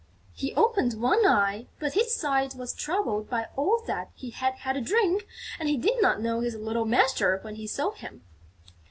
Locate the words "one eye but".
0.99-1.93